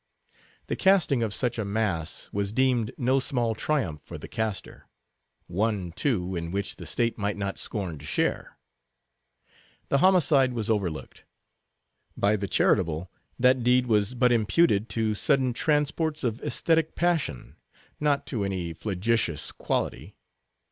[0.65, 4.87] The casting of such a mass was deemed no small triumph for the caster;
[5.45, 8.57] one, too, in which the state might not scorn to share.
[9.89, 11.23] The homicide was overlooked.
[12.17, 17.57] By the charitable that deed was but imputed to sudden transports of esthetic passion,
[17.99, 20.15] not to any flagitious quality.